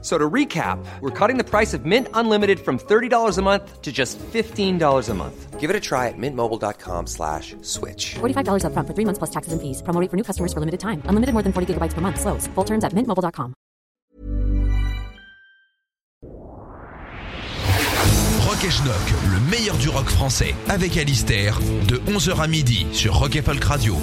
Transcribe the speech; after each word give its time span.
So 0.00 0.16
to 0.16 0.30
recap, 0.30 0.78
we're 1.00 1.10
cutting 1.10 1.38
the 1.38 1.44
price 1.44 1.74
of 1.74 1.84
Mint 1.84 2.06
Unlimited 2.14 2.60
from 2.60 2.78
$30 2.78 3.36
a 3.36 3.42
month 3.42 3.82
to 3.82 3.90
just 3.90 4.16
$15 4.18 5.08
a 5.08 5.14
month. 5.14 5.58
Give 5.58 5.70
it 5.70 5.74
a 5.74 5.80
try 5.80 6.06
at 6.06 6.14
mintmobile.com 6.16 7.08
slash 7.08 7.56
switch. 7.62 8.14
$45 8.20 8.62
upfront 8.62 8.86
for 8.86 8.94
three 8.94 9.04
months 9.04 9.18
plus 9.18 9.30
taxes 9.30 9.52
and 9.52 9.60
fees. 9.60 9.82
Promo 9.82 10.00
rate 10.00 10.08
for 10.08 10.16
new 10.16 10.22
customers 10.22 10.52
for 10.52 10.60
limited 10.60 10.78
time. 10.78 11.02
Unlimited 11.06 11.32
more 11.34 11.42
than 11.42 11.52
40 11.52 11.74
gigabytes 11.74 11.94
per 11.94 12.00
month. 12.00 12.20
Slows. 12.20 12.46
Full 12.54 12.64
terms 12.64 12.84
at 12.84 12.92
mintmobile.com. 12.92 13.54
Rock 18.46 18.64
et 18.64 18.70
Schnock, 18.70 18.94
le 19.34 19.50
meilleur 19.50 19.76
du 19.76 19.88
rock 19.88 20.08
français, 20.08 20.54
avec 20.68 20.96
Alistair, 20.96 21.58
de 21.88 21.96
11h 22.10 22.40
à 22.40 22.46
midi 22.46 22.86
sur 22.92 23.14
Rock 23.14 23.36
et 23.36 23.42
Folk 23.42 23.62
Radio. 23.64 23.94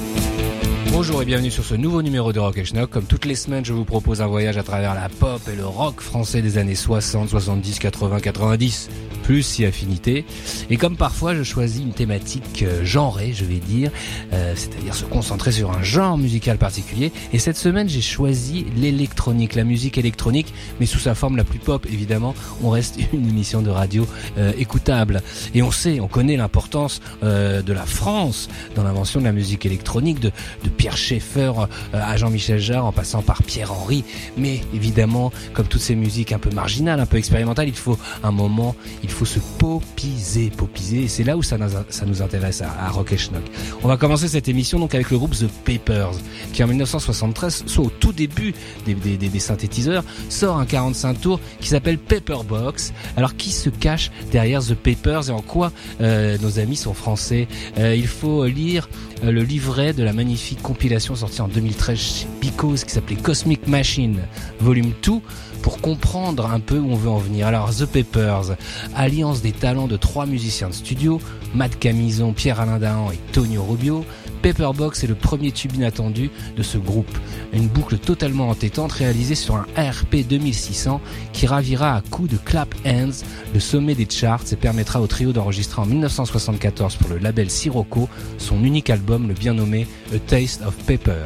Bonjour 0.98 1.22
et 1.22 1.26
bienvenue 1.26 1.52
sur 1.52 1.66
ce 1.66 1.76
nouveau 1.76 2.02
numéro 2.02 2.32
de 2.32 2.40
Rock 2.40 2.58
et 2.58 2.64
Schnock. 2.64 2.90
Comme 2.90 3.04
toutes 3.04 3.26
les 3.26 3.36
semaines, 3.36 3.66
je 3.66 3.74
vous 3.74 3.84
propose 3.84 4.22
un 4.22 4.28
voyage 4.28 4.56
à 4.56 4.64
travers 4.64 4.96
la 4.96 5.10
pop 5.10 5.42
et 5.52 5.56
le 5.58 5.66
rock 5.66 6.00
français 6.00 6.42
des 6.42 6.58
années 6.58 6.74
60, 6.74 7.28
70, 7.28 7.80
80, 7.80 8.22
90, 8.22 8.90
plus 9.22 9.44
si 9.44 9.66
affinité. 9.66 10.24
Et 10.70 10.78
comme 10.78 10.96
parfois, 10.96 11.36
je 11.36 11.44
choisis 11.44 11.82
une 11.82 11.92
thématique 11.92 12.64
euh, 12.64 12.86
genrée, 12.86 13.34
je 13.34 13.44
vais 13.44 13.58
dire, 13.58 13.92
euh, 14.32 14.54
c'est-à-dire 14.56 14.96
se 14.96 15.04
concentrer 15.04 15.52
sur 15.52 15.70
un 15.72 15.84
genre 15.84 16.18
musical 16.18 16.58
particulier. 16.58 17.12
Et 17.34 17.40
cette 17.40 17.58
semaine, 17.58 17.90
j'ai 17.90 18.02
choisi 18.02 18.66
l'électronique, 18.78 19.56
la 19.56 19.66
musique 19.66 19.98
électronique, 19.98 20.54
mais 20.80 20.86
sous 20.86 21.00
sa 21.00 21.14
forme 21.14 21.36
la 21.36 21.44
plus 21.44 21.60
pop, 21.60 21.86
évidemment. 21.92 22.34
On 22.64 22.70
reste 22.70 23.00
une 23.14 23.28
émission 23.28 23.62
de 23.62 23.70
radio 23.70 24.08
euh, 24.38 24.54
écoutable. 24.58 25.22
Et 25.54 25.62
on 25.62 25.72
sait, 25.72 26.00
on 26.00 26.08
connaît 26.08 26.38
l'importance 26.38 27.02
de 27.22 27.74
la 27.74 27.86
France 27.86 28.48
dans 28.76 28.84
l'invention 28.84 29.20
de 29.20 29.26
la 29.26 29.32
musique 29.32 29.66
électronique, 29.66 30.20
de, 30.20 30.32
de 30.64 30.70
Pierre 30.86 30.98
Schaeffer 30.98 31.52
euh, 31.58 31.66
à 31.94 32.16
Jean-Michel 32.16 32.60
Jarre, 32.60 32.86
en 32.86 32.92
passant 32.92 33.24
par 33.24 33.42
Pierre 33.42 33.72
Henry. 33.74 34.04
Mais 34.38 34.62
évidemment, 34.72 35.32
comme 35.54 35.66
toutes 35.66 35.82
ces 35.82 35.96
musiques 35.96 36.32
un 36.32 36.38
peu 36.38 36.52
marginales, 36.52 37.00
un 37.00 37.08
peu 37.08 37.18
expérimentales, 37.18 37.68
il 37.68 37.74
faut 37.74 37.98
un 38.24 38.30
moment, 38.30 38.76
il 39.02 39.10
faut 39.10 39.26
se 39.26 39.40
popiser, 39.40 40.52
popiser. 40.52 41.06
Et 41.06 41.08
c'est 41.08 41.24
là 41.24 41.38
où 41.38 41.42
ça 41.42 41.58
nous, 41.58 42.22
intéresse 42.22 42.62
à, 42.62 42.70
à 42.80 42.90
Rock 42.90 43.14
et 43.14 43.18
Schnock. 43.18 43.42
On 43.82 43.88
va 43.88 43.98
commencer 43.98 44.28
cette 44.28 44.48
émission 44.48 44.78
donc 44.78 44.94
avec 44.94 45.10
le 45.10 45.18
groupe 45.18 45.36
The 45.36 45.48
Papers, 45.48 46.12
qui 46.54 46.64
en 46.64 46.68
1973, 46.68 47.64
soit 47.66 47.86
au 47.86 47.90
tout 47.90 48.14
début 48.14 48.54
des, 48.86 49.40
synthétiseurs, 49.40 50.04
sort 50.30 50.60
un 50.60 50.68
45 50.68 51.20
tours 51.20 51.40
qui 51.60 51.70
s'appelle 51.70 51.98
Paperbox. 51.98 52.94
Alors 53.18 53.36
qui 53.36 53.50
se 53.50 53.72
cache 53.72 54.12
derrière 54.32 54.64
The 54.64 54.76
Papers 54.76 55.30
et 55.30 55.34
en 55.34 55.42
quoi 55.42 55.72
euh, 56.02 56.38
nos 56.44 56.60
amis 56.60 56.76
sont 56.76 56.94
français? 56.94 57.48
Euh, 57.80 57.96
Il 57.96 58.08
faut 58.08 58.46
lire 58.46 58.88
le 59.24 59.44
livret 59.44 59.94
de 59.94 60.04
la 60.04 60.14
magnifique 60.14 60.62
compilation 60.62 61.16
sortie 61.16 61.42
en 61.42 61.48
2013 61.48 61.98
chez 61.98 62.28
Because 62.42 62.84
qui 62.84 62.92
s'appelait 62.92 63.16
Cosmic 63.16 63.68
Machine 63.68 64.20
Volume 64.60 64.92
2 65.04 65.14
pour 65.62 65.82
comprendre 65.82 66.46
un 66.46 66.60
peu 66.60 66.78
où 66.78 66.92
on 66.92 66.96
veut 66.96 67.10
en 67.10 67.18
venir. 67.18 67.48
Alors 67.48 67.74
The 67.74 67.86
Papers, 67.86 68.56
alliance 68.96 69.42
des 69.42 69.52
talents 69.52 69.88
de 69.88 69.98
trois 69.98 70.26
musiciens 70.26 70.70
de 70.70 70.74
studio, 70.74 71.20
Matt 71.56 71.80
Camison, 71.80 72.34
Pierre-Alain 72.34 72.78
Dahan 72.78 73.12
et 73.12 73.20
Tonio 73.32 73.64
Rubio, 73.64 74.06
Paperbox 74.46 75.04
est 75.04 75.08
le 75.08 75.16
premier 75.16 75.52
tube 75.52 75.74
inattendu 75.74 76.30
de 76.56 76.62
ce 76.62 76.78
groupe. 76.78 77.10
Une 77.52 77.68
boucle 77.68 77.98
totalement 77.98 78.50
entêtante 78.50 78.92
réalisée 78.92 79.34
sur 79.34 79.56
un 79.56 79.66
ARP 79.76 80.18
2600 80.18 81.02
qui 81.34 81.48
ravira 81.48 81.96
à 81.96 82.02
coups 82.02 82.30
de 82.30 82.38
clap 82.38 82.76
hands 82.86 83.24
le 83.56 83.60
sommet 83.60 83.96
des 83.96 84.06
charts 84.08 84.44
et 84.52 84.56
permettra 84.56 85.02
au 85.02 85.08
trio 85.08 85.34
d'enregistrer 85.34 85.82
en 85.82 85.88
1974 85.88 86.96
pour 86.98 87.10
le 87.10 87.18
label 87.18 87.50
Sirocco 87.50 88.08
son 88.38 88.64
unique 88.64 88.92
album, 88.92 89.28
le 89.28 89.34
bien 89.34 89.56
nommé 89.56 89.88
A 90.14 90.20
Taste 90.20 90.62
of 90.62 90.76
Paper. 90.86 91.24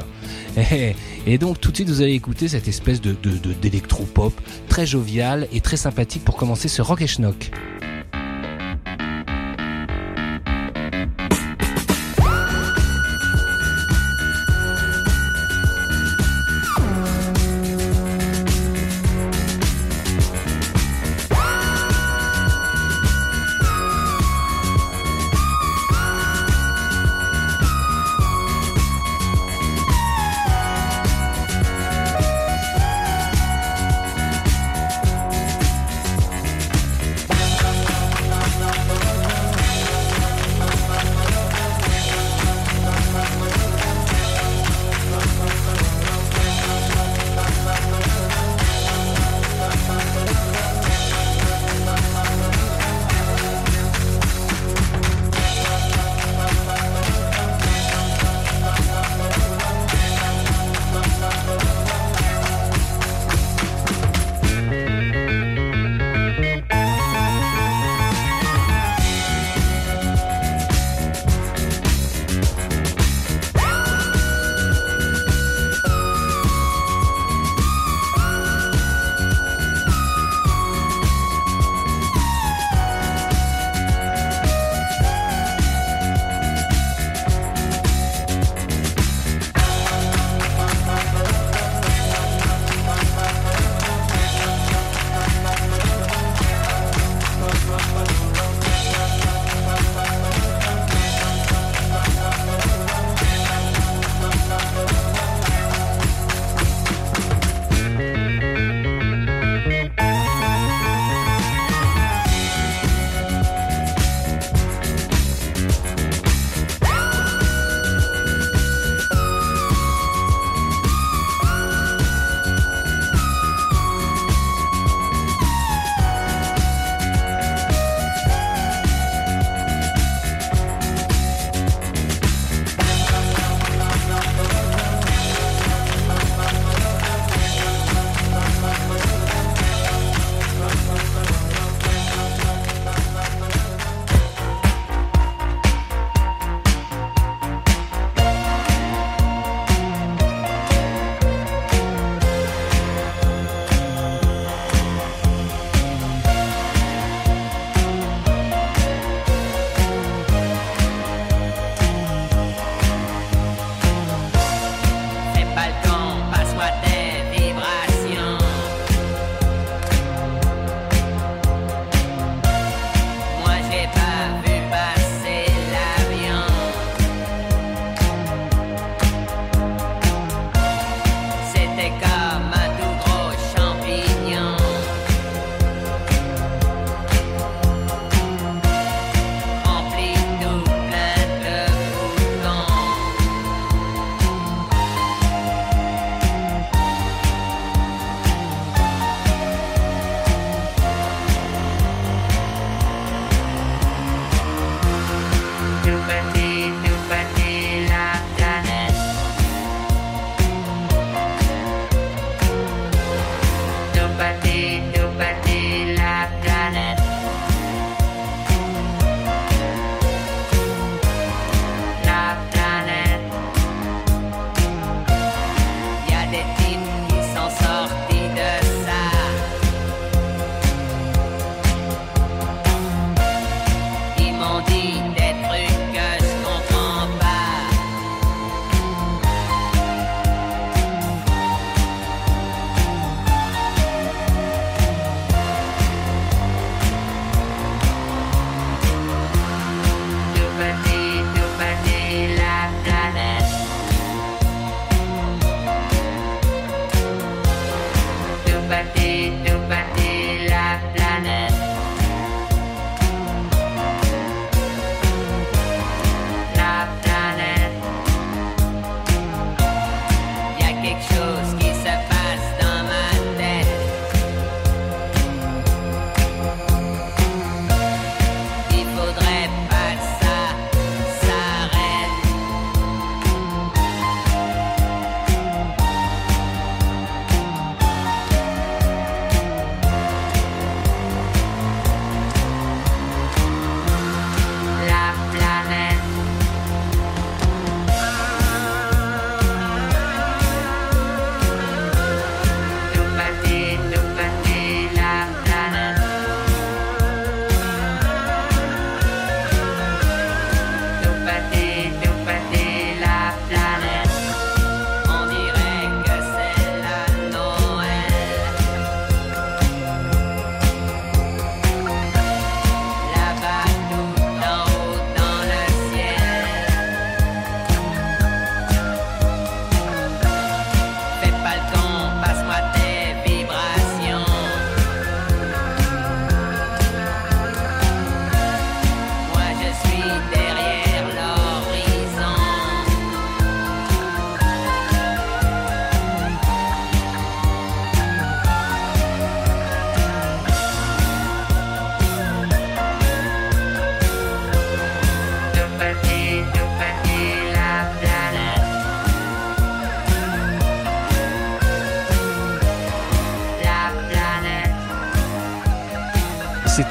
Et, 0.72 0.96
et 1.28 1.38
donc 1.38 1.60
tout 1.60 1.72
de 1.72 1.76
suite 1.76 1.90
vous 1.90 2.02
allez 2.02 2.14
écouter 2.14 2.48
cette 2.48 2.70
espèce 2.70 3.02
de- 3.02 3.18
d'électro-pop 3.62 4.34
très 4.70 4.86
jovial 4.86 5.50
et 5.52 5.60
très 5.60 5.78
sympathique 5.78 6.24
pour 6.24 6.38
commencer 6.38 6.70
ce 6.70 6.82
rock 6.82 7.02
et 7.02 7.08
schnock. 7.08 7.52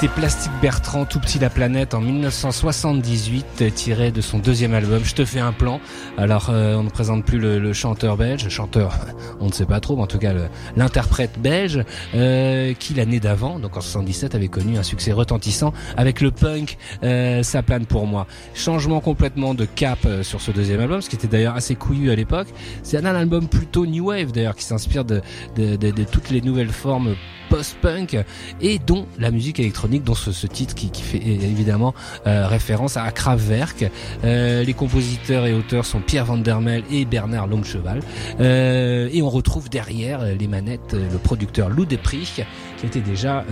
C'était 0.01 0.15
Plastique 0.15 0.53
Bertrand, 0.63 1.07
tout 1.07 1.19
petit 1.19 1.41
la 1.41 1.51
planète 1.51 1.93
en 1.93 2.01
1978, 2.01 3.75
tiré 3.75 4.13
de 4.13 4.21
son 4.21 4.39
deuxième 4.39 4.73
album. 4.73 5.01
Je 5.03 5.13
te 5.13 5.25
fais 5.25 5.41
un 5.41 5.51
plan. 5.51 5.81
Alors, 6.17 6.51
euh, 6.51 6.77
on 6.77 6.85
ne 6.85 6.89
présente 6.89 7.25
plus 7.25 7.41
le, 7.41 7.73
chanteur 7.73 8.17
belge, 8.17 8.49
chanteur, 8.49 8.97
on 9.41 9.47
ne 9.47 9.53
sait 9.53 9.67
pas 9.67 9.81
trop, 9.81 9.97
mais 9.97 10.03
en 10.03 10.07
tout 10.07 10.21
cas 10.21 10.33
l'interprète 10.77 11.41
belge, 11.41 11.83
euh, 12.15 12.75
qui 12.75 12.95
l'année 12.95 13.19
d'avant, 13.19 13.59
donc 13.59 13.77
en 13.77 13.81
77, 13.81 14.37
avait 14.37 14.47
connu 14.47 14.79
un 14.79 14.85
succès 14.85 15.11
retentissant 15.11 15.73
avec 15.97 16.21
le 16.21 16.31
punk. 16.31 16.79
Euh, 17.03 17.43
ça 17.43 17.65
plane 17.65 17.85
pour 17.85 18.07
moi. 18.07 18.29
Changement 18.55 19.01
complètement 19.01 19.55
de 19.55 19.65
cap 19.65 19.99
euh, 20.05 20.23
sur 20.23 20.41
ce 20.41 20.53
deuxième 20.53 20.79
album, 20.79 21.03
ce 21.03 21.11
qui 21.11 21.17
était 21.17 21.27
d'ailleurs 21.27 21.57
assez 21.57 21.75
couillu 21.75 22.13
à 22.13 22.15
l'époque. 22.15 22.47
C'est 22.85 22.99
un 22.99 23.05
album 23.05 23.49
plutôt 23.49 23.85
new 23.85 24.11
wave 24.11 24.31
d'ailleurs, 24.31 24.55
qui 24.55 24.63
s'inspire 24.63 25.05
de, 25.05 25.23
toutes 26.13 26.31
les 26.31 26.41
nouvelles 26.41 26.71
formes 26.71 27.17
post-punk 27.49 28.17
et 28.61 28.79
dont 28.79 29.07
la 29.19 29.31
musique 29.31 29.61
électronique, 29.61 30.05
dont 30.05 30.15
ce, 30.15 30.47
titre 30.47 30.75
qui, 30.75 30.91
fait 31.03 31.19
évidemment 31.19 31.95
euh, 32.27 32.47
référence 32.47 32.97
à 32.97 33.11
Kraftwerk. 33.11 33.91
Euh, 34.25 34.65
les 34.65 34.75
compositeurs 34.75 35.47
et 35.47 35.55
auteurs 35.55 35.87
sont 35.87 36.01
Pierre 36.01 36.25
Van 36.25 36.39
der 36.39 36.61
Mel 36.61 36.83
et 36.91 37.05
Bernard 37.05 37.47
Longcheval. 37.47 38.01
Euh, 38.41 39.09
et 39.13 39.23
on 39.23 39.31
retrouve 39.31 39.69
derrière 39.69 40.25
les 40.25 40.47
manettes 40.47 40.95
le 40.95 41.19
producteur 41.19 41.69
Lou 41.69 41.85
Desprich 41.85 42.43
qui 42.79 42.87
était 42.87 43.01
déjà 43.01 43.45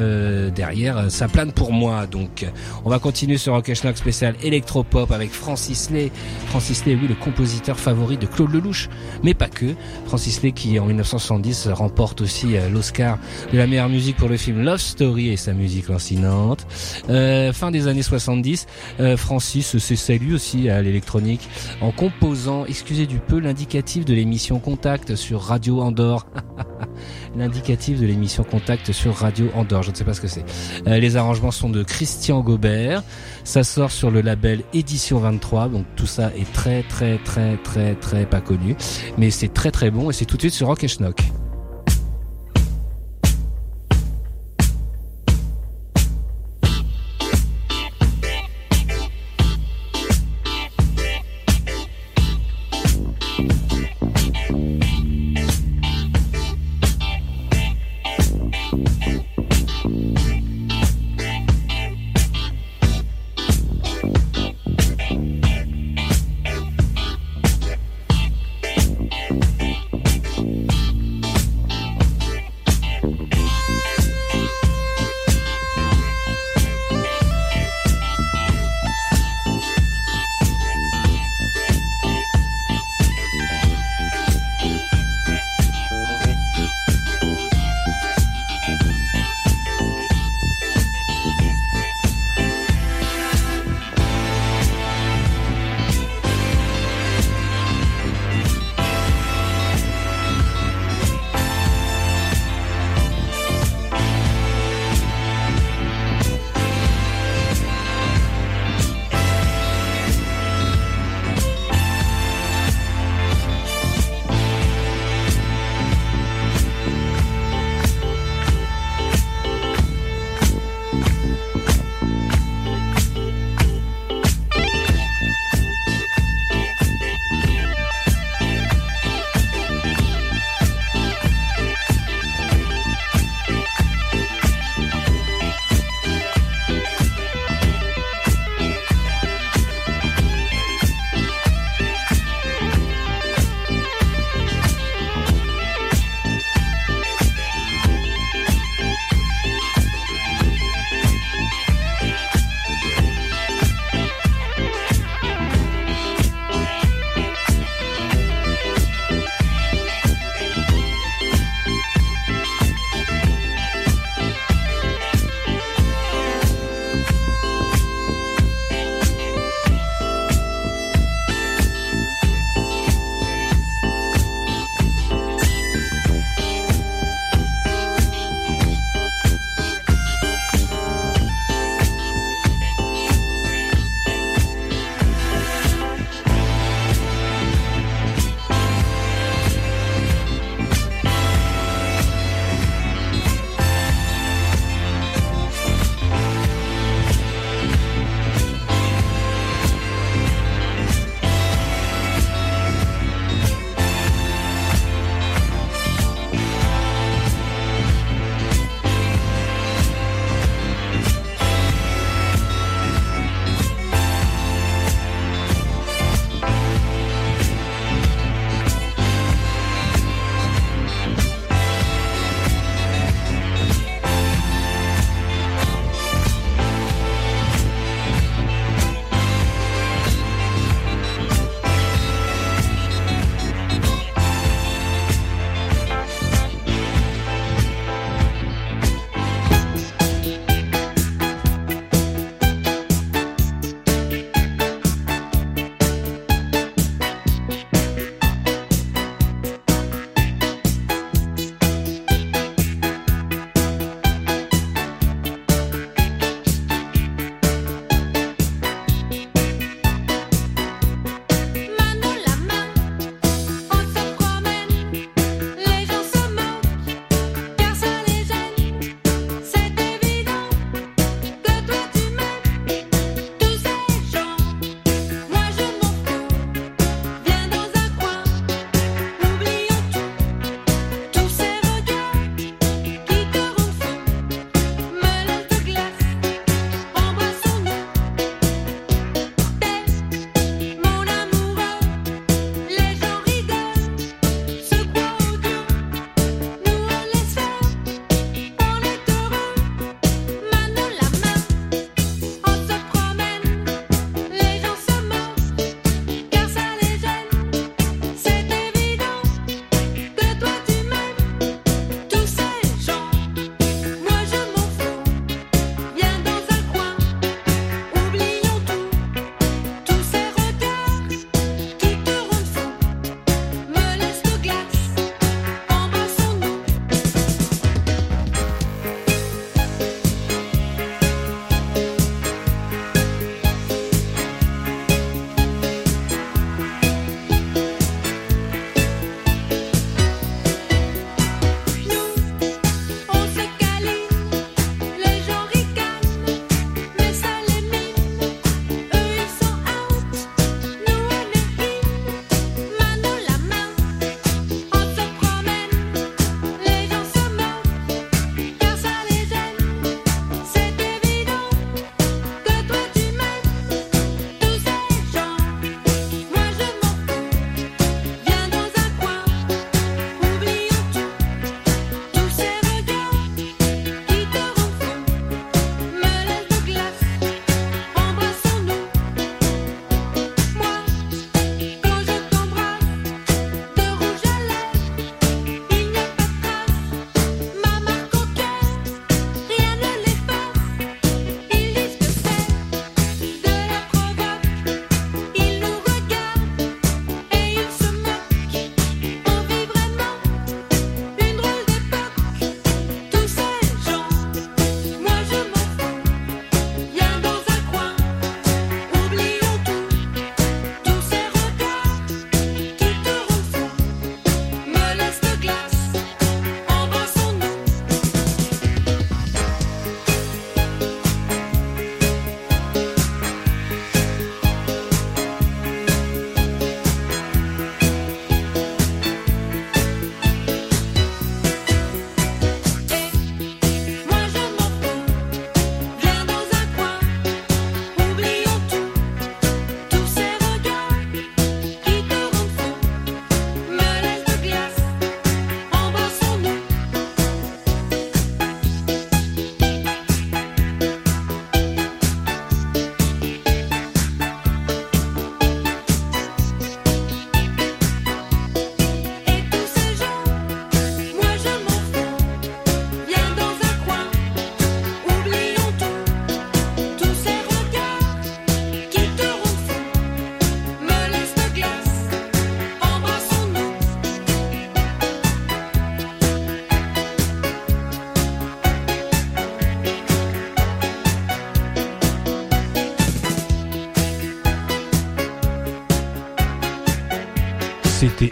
derrière 0.54 1.10
Ça 1.10 1.28
plane 1.28 1.52
pour 1.52 1.72
moi. 1.72 2.06
Donc 2.06 2.46
on 2.84 2.90
va 2.90 2.98
continuer 2.98 3.38
ce 3.38 3.50
Rock 3.50 3.72
Schnock 3.74 3.96
spécial 3.96 4.34
électropop 4.42 5.10
avec 5.10 5.30
Francis 5.30 5.90
Lay. 5.90 6.10
Francis 6.48 6.84
Lay, 6.86 6.94
oui, 6.94 7.08
le 7.08 7.14
compositeur 7.14 7.78
favori 7.78 8.16
de 8.16 8.26
Claude 8.26 8.52
Lelouch, 8.52 8.88
mais 9.22 9.34
pas 9.34 9.48
que. 9.48 9.74
Francis 10.06 10.42
Lay 10.42 10.52
qui 10.52 10.78
en 10.78 10.86
1970 10.86 11.68
remporte 11.72 12.20
aussi 12.20 12.54
l'Oscar 12.72 13.18
de 13.52 13.58
la 13.58 13.66
meilleure 13.66 13.88
musique 13.88 14.16
pour 14.16 14.28
le 14.28 14.36
film 14.36 14.62
Love 14.62 14.80
Story 14.80 15.28
et 15.30 15.36
sa 15.36 15.52
musique 15.52 15.88
lancinante. 15.88 16.66
Euh, 17.08 17.52
fin 17.52 17.70
des 17.70 17.88
années 17.88 18.02
70, 18.02 18.66
euh, 19.00 19.16
Francis 19.16 19.78
s'essaie 19.78 20.18
lui 20.18 20.34
aussi 20.34 20.68
à 20.68 20.82
l'électronique 20.82 21.48
en 21.80 21.90
composant, 21.90 22.64
excusez 22.66 23.06
du 23.06 23.18
peu, 23.18 23.38
l'indicatif 23.38 24.04
de 24.04 24.14
l'émission 24.14 24.58
Contact 24.58 25.16
sur 25.16 25.42
Radio 25.42 25.80
Andorre. 25.80 26.26
l'indicatif 27.36 28.00
de 28.00 28.06
l'émission 28.06 28.44
Contact 28.44 28.92
sur 28.92 29.14
Radio 29.14 29.48
Andorre, 29.54 29.82
je 29.82 29.90
ne 29.90 29.96
sais 29.96 30.04
pas 30.04 30.14
ce 30.14 30.20
que 30.20 30.28
c'est. 30.28 30.44
Euh, 30.86 30.98
les 30.98 31.16
arrangements 31.16 31.50
sont 31.50 31.68
de 31.68 31.82
Christian 31.82 32.40
Gobert. 32.40 33.02
Ça 33.44 33.64
sort 33.64 33.90
sur 33.90 34.10
le 34.10 34.20
label 34.20 34.62
Édition 34.72 35.18
23, 35.18 35.68
donc 35.68 35.84
tout 35.96 36.06
ça 36.06 36.32
est 36.34 36.50
très 36.52 36.82
très 36.82 37.18
très 37.18 37.56
très 37.58 37.94
très 37.94 38.26
pas 38.26 38.40
connu, 38.40 38.76
mais 39.18 39.30
c'est 39.30 39.52
très 39.52 39.70
très 39.70 39.90
bon 39.90 40.10
et 40.10 40.12
c'est 40.12 40.24
tout 40.24 40.36
de 40.36 40.42
suite 40.42 40.54
sur 40.54 40.66
Rock 40.66 40.84
et 40.84 40.88
Schnock. 40.88 41.22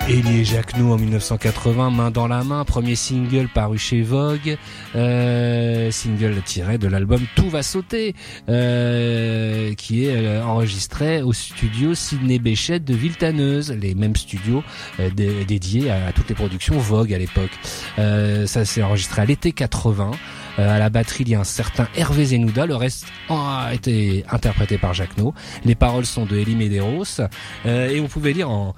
Elie 0.06 0.44
Jacquenot 0.44 0.92
en 0.92 0.98
1980, 0.98 1.90
Main 1.90 2.10
dans 2.10 2.28
la 2.28 2.44
main, 2.44 2.66
premier 2.66 2.94
single 2.94 3.48
paru 3.48 3.78
chez 3.78 4.02
Vogue, 4.02 4.58
euh, 4.94 5.90
single 5.90 6.42
tiré 6.44 6.76
de 6.76 6.88
l'album 6.88 7.22
Tout 7.34 7.48
va 7.48 7.62
sauter, 7.62 8.14
euh, 8.50 9.72
qui 9.74 10.04
est 10.04 10.14
euh, 10.14 10.44
enregistré 10.44 11.22
au 11.22 11.32
studio 11.32 11.94
Sidney 11.94 12.38
Béchette 12.38 12.84
de 12.84 12.92
Viltaneuse, 12.94 13.72
les 13.72 13.94
mêmes 13.94 14.14
studios 14.14 14.62
euh, 15.00 15.08
dédiés 15.10 15.90
à, 15.90 16.08
à, 16.08 16.12
toutes 16.12 16.28
les 16.28 16.34
productions 16.34 16.76
Vogue 16.78 17.14
à 17.14 17.18
l'époque. 17.18 17.52
Ça 17.96 18.64
s'est 18.66 18.82
enregistré 18.82 19.22
à 19.22 19.24
l'été 19.24 19.52
80. 19.52 20.10
Euh, 20.58 20.76
à 20.76 20.78
la 20.78 20.88
batterie, 20.90 21.24
il 21.24 21.30
y 21.30 21.34
a 21.34 21.40
un 21.40 21.44
certain 21.44 21.88
Hervé 21.96 22.26
Zenouda. 22.26 22.66
Le 22.66 22.76
reste 22.76 23.06
a 23.28 23.70
été 23.72 24.24
interprété 24.30 24.78
par 24.78 24.94
Jacques 24.94 25.16
No. 25.18 25.34
Les 25.64 25.74
paroles 25.74 26.06
sont 26.06 26.26
de 26.26 26.36
Elie 26.36 26.56
Medeiros. 26.56 27.20
Euh, 27.66 27.88
et 27.88 28.00
on 28.00 28.06
pouvait 28.06 28.32
lire 28.32 28.50
en, 28.50 28.74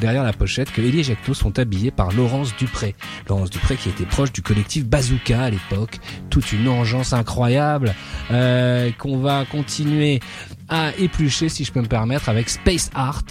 derrière 0.00 0.24
la 0.24 0.32
pochette 0.32 0.70
que 0.72 0.80
Elie 0.80 1.00
et 1.00 1.04
Jacques 1.04 1.18
sont 1.32 1.58
habillés 1.58 1.90
par 1.90 2.12
Laurence 2.12 2.56
Dupré. 2.56 2.94
Laurence 3.28 3.50
Dupré 3.50 3.76
qui 3.76 3.88
était 3.88 4.04
proche 4.04 4.32
du 4.32 4.42
collectif 4.42 4.84
Bazooka 4.84 5.42
à 5.42 5.50
l'époque. 5.50 5.98
Toute 6.28 6.52
une 6.52 6.68
engeance 6.68 7.12
incroyable 7.12 7.94
euh, 8.30 8.90
qu'on 8.98 9.18
va 9.18 9.44
continuer 9.44 10.20
à 10.70 10.96
éplucher, 10.96 11.48
si 11.48 11.64
je 11.64 11.72
peux 11.72 11.80
me 11.80 11.88
permettre, 11.88 12.28
avec 12.28 12.48
Space 12.48 12.90
Art, 12.94 13.24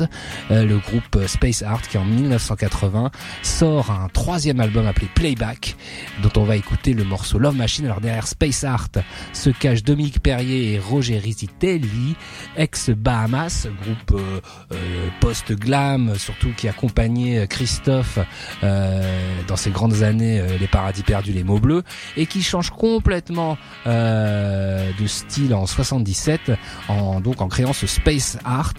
euh, 0.51 0.65
le 0.65 0.77
groupe 0.77 1.25
Space 1.25 1.63
Art 1.63 1.81
qui 1.81 1.97
en 1.97 2.05
1980 2.05 3.11
sort 3.41 3.91
un 3.91 4.09
troisième 4.09 4.59
album 4.59 4.85
appelé 4.85 5.07
Playback, 5.15 5.75
dont 6.21 6.41
on 6.41 6.43
va 6.43 6.57
écouter 6.57 6.93
le 6.93 7.03
morceau 7.03 7.39
Love 7.39 7.55
Machine. 7.55 7.85
Alors 7.85 8.01
derrière 8.01 8.27
Space 8.27 8.63
Art 8.63 8.89
se 9.33 9.49
cachent 9.49 9.83
Dominique 9.83 10.21
Perrier 10.21 10.73
et 10.73 10.79
Roger 10.79 11.17
Rizitelli, 11.17 12.15
ex-Bahamas, 12.57 13.67
groupe 13.81 14.19
euh, 14.19 14.41
euh, 14.73 14.98
post-glam, 15.21 16.15
surtout 16.17 16.51
qui 16.55 16.67
accompagnait 16.67 17.47
Christophe 17.47 18.19
dans 18.61 19.55
ses 19.55 19.71
grandes 19.71 20.03
années 20.03 20.41
Les 20.59 20.67
Paradis 20.67 21.03
Perdus, 21.03 21.33
Les 21.33 21.43
Mots 21.43 21.59
Bleus, 21.59 21.83
et 22.17 22.25
qui 22.25 22.41
change 22.41 22.69
complètement 22.71 23.57
de 23.85 25.07
style 25.07 25.53
en 25.53 25.65
77 25.65 26.51
en 26.87 27.19
donc 27.21 27.41
en 27.41 27.47
créant 27.47 27.73
ce 27.73 27.87
Space 27.87 28.37
Art 28.43 28.73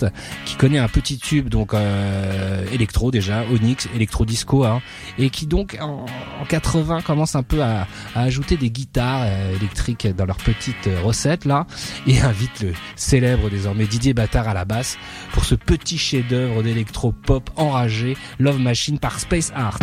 qui 0.45 0.57
connaît 0.57 0.79
un 0.79 0.89
petit 0.89 1.19
tube 1.19 1.49
donc 1.49 1.75
euh, 1.75 2.65
électro 2.73 3.11
déjà, 3.11 3.45
Onyx, 3.51 3.89
électro 3.95 4.25
disco, 4.25 4.65
hein, 4.65 4.81
et 5.19 5.31
qui 5.31 5.47
donc 5.47 5.77
en, 5.81 6.07
80 6.49 7.03
commence 7.03 7.35
un 7.35 7.43
peu 7.43 7.63
à, 7.63 7.87
ajouter 8.15 8.57
des 8.57 8.71
guitares 8.71 9.23
euh, 9.25 9.57
électriques 9.57 10.07
dans 10.17 10.27
leur 10.27 10.37
petite 10.37 10.89
recette 11.03 11.45
là, 11.45 11.67
et 12.07 12.21
invite 12.23 12.61
le 12.63 12.73
célèbre 12.97 13.51
désormais 13.51 13.87
Didier 13.87 14.15
Bâtard 14.15 14.49
à 14.49 14.55
la 14.55 14.65
basse 14.65 14.99
pour 15.33 15.45
ce 15.45 15.55
petit 15.55 15.99
chef-d'œuvre 16.21 16.63
d'électro 16.63 17.13
pop 17.13 17.49
enragé, 17.57 18.17
Love 18.39 18.59
Machine 18.59 18.99
par 18.99 19.21
Space 19.21 19.53
Art. 19.55 19.79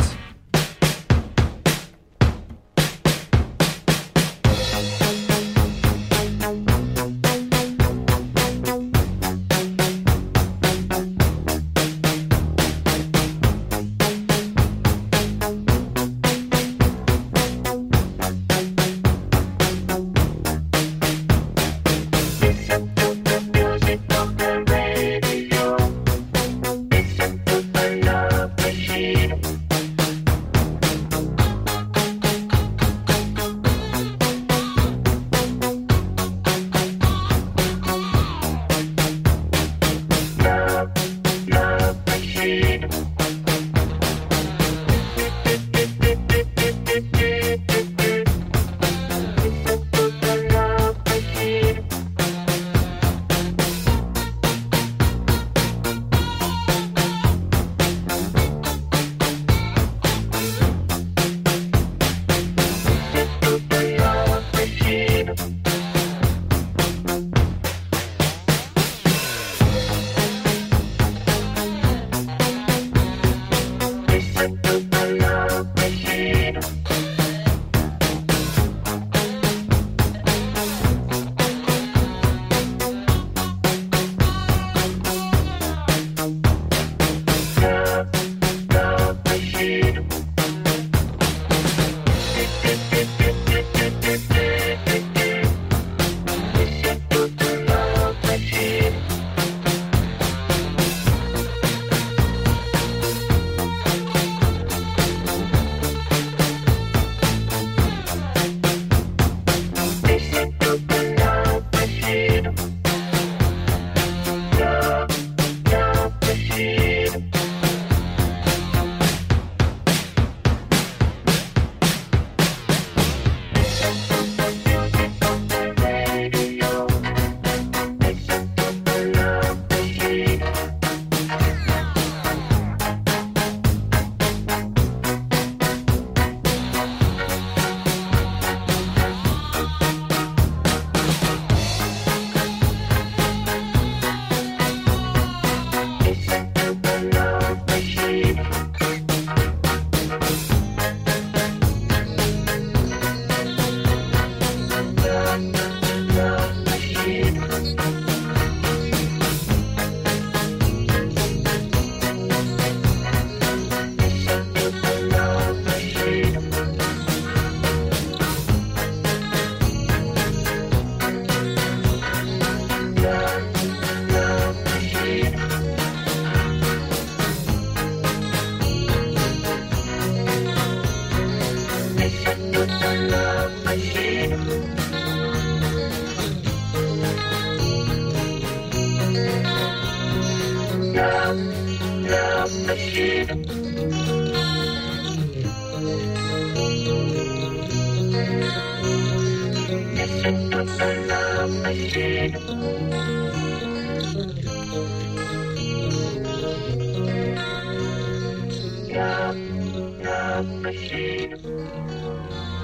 the 209.34 210.44
Machine. 210.62 212.57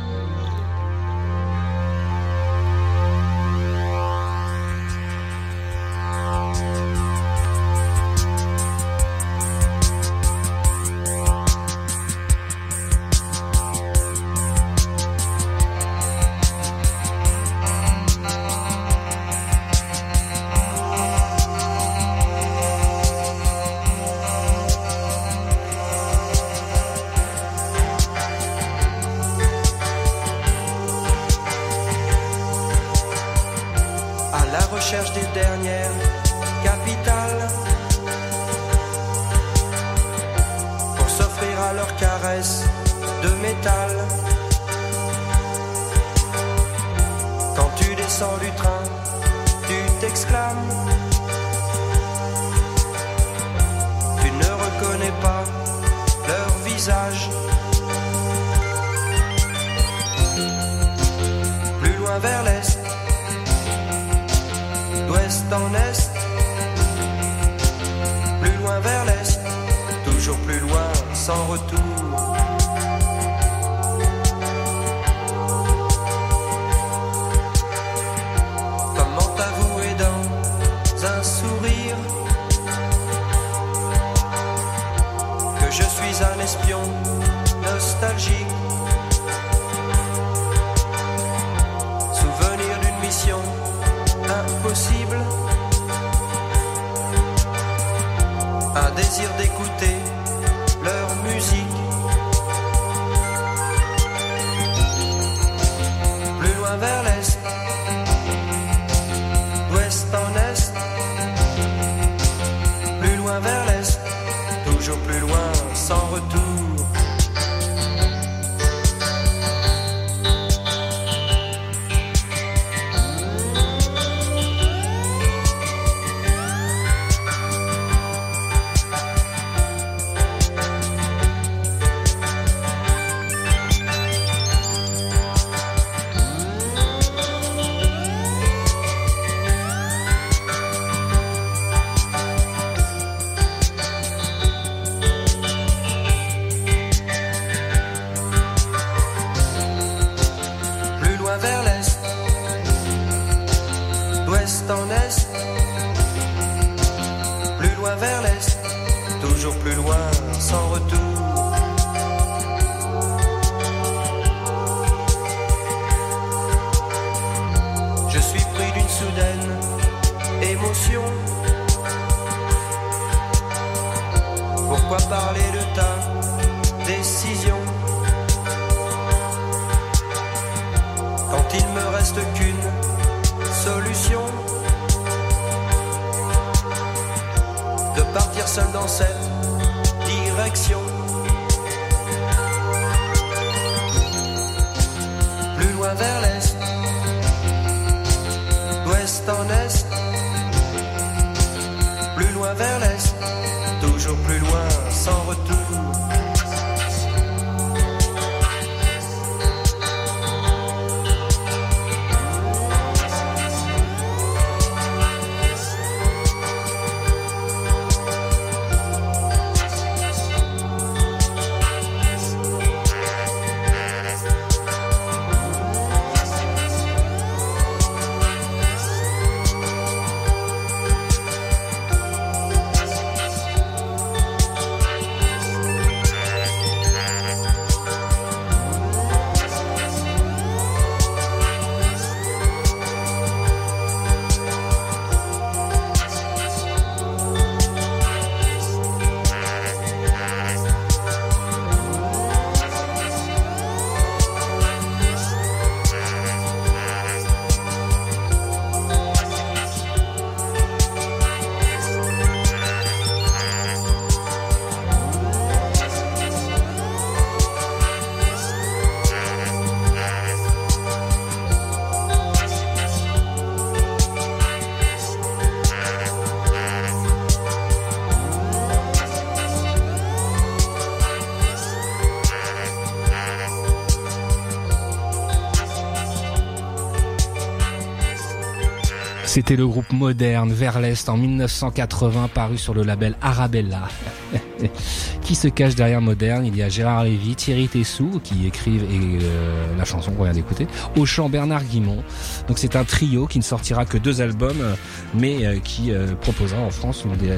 C'était 289.33 289.55
le 289.55 289.65
groupe 289.65 289.91
moderne 289.91 290.53
vers 290.53 290.79
l'Est 290.79 291.09
en 291.09 291.17
1980 291.17 292.29
paru 292.35 292.55
sur 292.59 292.75
le 292.75 292.83
label 292.83 293.15
Arabella. 293.19 293.89
qui 295.23 295.33
se 295.33 295.47
cache 295.47 295.73
derrière 295.73 296.01
moderne 296.01 296.45
Il 296.45 296.55
y 296.55 296.61
a 296.61 296.69
Gérard 296.69 297.05
Lévy, 297.05 297.35
Thierry 297.35 297.67
Tessou 297.67 298.21
qui 298.23 298.45
écrivent 298.45 298.85
euh, 298.91 299.77
la 299.77 299.85
chanson 299.85 300.11
qu'on 300.11 300.25
vient 300.25 300.33
d'écouter, 300.33 300.67
au 300.97 301.07
chant 301.07 301.29
Bernard 301.29 301.63
Guimont. 301.63 302.03
Donc 302.47 302.59
c'est 302.59 302.75
un 302.75 302.83
trio 302.83 303.25
qui 303.25 303.39
ne 303.39 303.43
sortira 303.43 303.85
que 303.85 303.97
deux 303.97 304.21
albums 304.21 304.75
mais 305.15 305.45
euh, 305.45 305.59
qui 305.59 305.91
euh, 305.91 306.13
proposera 306.13 306.61
en 306.61 306.69
France 306.69 307.03
des 307.19 307.31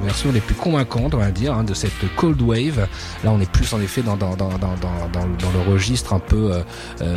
versions 0.00 0.32
les 0.32 0.40
plus 0.40 0.54
convaincantes, 0.54 1.14
on 1.14 1.18
va 1.18 1.30
dire, 1.30 1.54
hein, 1.54 1.64
de 1.64 1.74
cette 1.74 1.92
Cold 2.16 2.40
Wave. 2.42 2.86
Là 3.24 3.32
on 3.32 3.40
est 3.40 3.50
plus 3.50 3.72
en 3.72 3.80
effet 3.80 4.02
dans, 4.02 4.16
le 4.16 5.70
registre 5.70 6.12
un 6.12 6.18
peu 6.18 6.52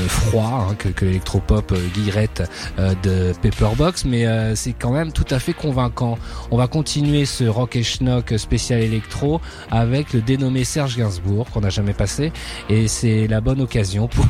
froid 0.08 0.68
hein, 0.70 0.76
que, 0.76 0.90
que 0.90 1.06
l'électropop 1.06 1.74
guillerette 1.94 2.44
de 2.78 3.34
Paperbox 3.42 4.06
mais 4.06 4.26
euh, 4.26 4.56
c'est 4.56 4.74
quand 4.74 4.92
même 4.92 5.12
tout 5.12 5.26
à 5.30 5.40
fait 5.40 5.54
convaincant. 5.54 6.18
On 6.52 6.58
va 6.58 6.68
continuer 6.68 7.26
ce 7.26 7.44
rock 7.44 7.76
et 7.76 7.84
schnock 7.84 8.34
spécial 8.38 8.82
électro 8.82 9.42
avec 9.72 10.14
le 10.14 10.22
dénommé 10.22 10.64
Serge 10.64 10.98
Gainsbourg 10.98 11.50
qu'on 11.52 11.62
n'a 11.62 11.70
jamais 11.70 11.94
passé 11.94 12.32
et 12.70 12.88
c'est 12.88 13.28
la 13.28 13.42
bonne 13.42 13.62
occasion 13.62 14.08
pour 14.08 14.26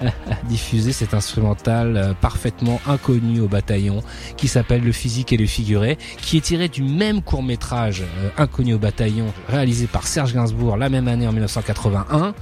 diffuser 0.48 0.92
cet 0.92 1.14
instrumental 1.14 1.96
euh, 1.96 2.12
parfaitement 2.14 2.80
inconnu 2.86 3.40
au 3.40 3.48
bataillon 3.48 4.02
qui 4.36 4.48
s'appelle 4.48 4.82
Le 4.82 4.92
physique 4.92 5.32
et 5.32 5.36
le 5.36 5.46
figuré 5.46 5.98
qui 6.18 6.36
est 6.36 6.42
tiré 6.42 6.68
du 6.68 6.82
même 6.82 7.22
court 7.22 7.42
métrage 7.42 8.02
euh, 8.02 8.30
inconnu 8.36 8.74
au 8.74 8.78
bataillon 8.78 9.26
réalisé 9.48 9.86
par 9.86 10.06
Serge 10.06 10.34
Gainsbourg 10.34 10.76
la 10.76 10.88
même 10.88 11.08
année 11.08 11.26
en 11.26 11.32
1981 11.32 12.34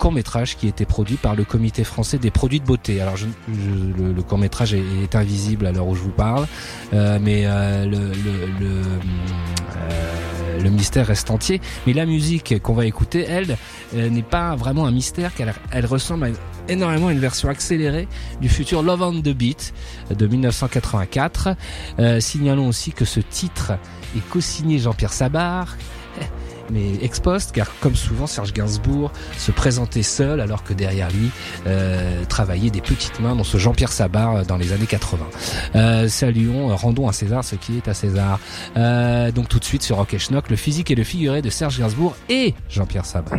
court 0.00 0.12
métrage 0.12 0.56
qui 0.56 0.66
était 0.66 0.86
produit 0.86 1.16
par 1.16 1.36
le 1.36 1.44
Comité 1.44 1.84
français 1.84 2.16
des 2.16 2.30
produits 2.30 2.58
de 2.58 2.64
beauté. 2.64 3.02
Alors 3.02 3.16
le, 3.48 4.22
court 4.22 4.38
métrage 4.38 4.72
est, 4.72 5.14
invisible 5.14 5.66
à 5.66 5.72
l'heure 5.72 5.86
où 5.86 5.94
je 5.94 6.00
vous 6.00 6.10
parle, 6.10 6.46
euh, 6.94 7.18
mais 7.20 7.42
euh, 7.44 7.84
le, 7.84 7.98
le, 7.98 8.62
euh, 8.62 8.98
le, 10.62 10.70
mystère 10.70 11.06
reste 11.06 11.30
entier. 11.30 11.60
Mais 11.86 11.92
la 11.92 12.06
musique 12.06 12.60
qu'on 12.62 12.74
va 12.74 12.86
écouter, 12.86 13.26
elle, 13.28 13.56
n'est 13.94 14.22
pas 14.22 14.54
vraiment 14.56 14.86
un 14.86 14.90
mystère, 14.90 15.34
car 15.34 15.54
elle 15.70 15.86
ressemble 15.86 16.32
énormément 16.68 17.08
à 17.08 17.12
une 17.12 17.18
version 17.18 17.48
accélérée 17.48 18.08
du 18.40 18.48
futur 18.48 18.82
Love 18.82 19.02
on 19.02 19.20
the 19.20 19.34
Beat 19.34 19.72
de 20.16 20.26
1984. 20.26 21.56
signalons 22.20 22.68
aussi 22.68 22.92
que 22.92 23.04
ce 23.04 23.20
titre 23.20 23.72
est 24.16 24.28
co-signé 24.28 24.78
Jean-Pierre 24.78 25.12
Sabar 25.12 25.76
mais 26.72 27.02
ex 27.02 27.20
post, 27.20 27.52
car 27.52 27.66
comme 27.80 27.96
souvent 27.96 28.26
Serge 28.26 28.52
Gainsbourg 28.52 29.12
se 29.36 29.50
présentait 29.50 30.02
seul 30.02 30.40
alors 30.40 30.64
que 30.64 30.72
derrière 30.72 31.10
lui 31.10 31.30
euh, 31.66 32.24
travaillaient 32.28 32.70
des 32.70 32.80
petites 32.80 33.20
mains 33.20 33.34
dans 33.34 33.44
ce 33.44 33.58
Jean-Pierre 33.58 33.92
Sabar 33.92 34.36
euh, 34.36 34.44
dans 34.44 34.56
les 34.56 34.72
années 34.72 34.86
80. 34.86 35.26
Euh, 35.74 36.08
saluons, 36.08 36.74
rendons 36.76 37.08
à 37.08 37.12
César 37.12 37.44
ce 37.44 37.56
qui 37.56 37.76
est 37.76 37.88
à 37.88 37.94
César. 37.94 38.38
Euh, 38.76 39.30
donc 39.32 39.48
tout 39.48 39.58
de 39.58 39.64
suite 39.64 39.82
sur 39.82 39.96
Rock 39.96 40.16
Schnock, 40.18 40.50
le 40.50 40.56
physique 40.56 40.90
et 40.90 40.94
le 40.94 41.04
figuré 41.04 41.42
de 41.42 41.50
Serge 41.50 41.78
Gainsbourg 41.78 42.16
et 42.28 42.54
Jean-Pierre 42.68 43.06
Sabar. 43.06 43.38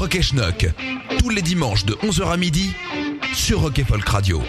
Rock 0.00 0.18
Schnock, 0.22 0.66
tous 1.18 1.28
les 1.28 1.42
dimanches 1.42 1.84
de 1.84 1.92
11h 1.92 2.32
à 2.32 2.38
midi 2.38 2.72
sur 3.34 3.60
Rock 3.60 3.80
et 3.80 3.84
Folk 3.84 4.08
Radio. 4.08 4.40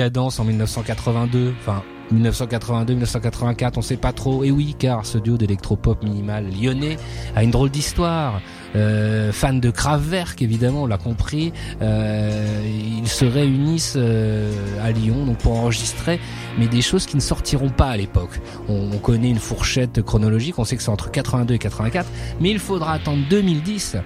Décadence 0.00 0.40
en 0.40 0.44
1982, 0.44 1.52
enfin 1.60 1.82
1982-1984, 2.14 3.72
on 3.76 3.82
sait 3.82 3.98
pas 3.98 4.14
trop. 4.14 4.44
Et 4.44 4.50
oui, 4.50 4.74
car 4.78 5.04
ce 5.04 5.18
duo 5.18 5.36
d'électropop 5.36 6.02
minimal 6.02 6.46
lyonnais 6.50 6.96
a 7.36 7.44
une 7.44 7.50
drôle 7.50 7.68
d'histoire. 7.68 8.40
Euh, 8.76 9.30
fan 9.30 9.60
de 9.60 9.70
Kraftwerk, 9.70 10.40
évidemment, 10.40 10.84
on 10.84 10.86
l'a 10.86 10.96
compris. 10.96 11.52
Euh, 11.82 12.62
ils 13.02 13.08
se 13.08 13.26
réunissent 13.26 13.98
euh, 13.98 14.50
à 14.82 14.90
Lyon 14.90 15.26
donc 15.26 15.36
pour 15.36 15.58
enregistrer, 15.58 16.18
mais 16.58 16.66
des 16.66 16.80
choses 16.80 17.04
qui 17.04 17.16
ne 17.16 17.20
sortiront 17.20 17.68
pas 17.68 17.90
à 17.90 17.96
l'époque. 17.98 18.40
On, 18.68 18.90
on 18.92 18.98
connaît 18.98 19.28
une 19.28 19.38
fourchette 19.38 20.00
chronologique, 20.02 20.58
on 20.58 20.64
sait 20.64 20.76
que 20.76 20.82
c'est 20.82 20.90
entre 20.90 21.10
82 21.10 21.54
et 21.54 21.58
84, 21.58 22.06
mais 22.40 22.50
il 22.50 22.58
faudra 22.58 22.94
attendre 22.94 23.22
2010 23.28 23.96
euh, 23.96 24.00